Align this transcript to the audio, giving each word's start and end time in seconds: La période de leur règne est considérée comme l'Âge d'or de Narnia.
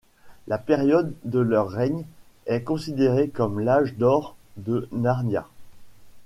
La 0.47 0.57
période 0.57 1.13
de 1.25 1.37
leur 1.39 1.69
règne 1.69 2.05
est 2.47 2.61
considérée 2.63 3.29
comme 3.29 3.59
l'Âge 3.59 3.93
d'or 3.97 4.35
de 4.57 4.89
Narnia. 4.91 5.45